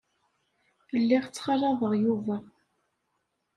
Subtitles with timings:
[1.01, 2.37] Lliɣ ttxalaḍeɣ Yuba.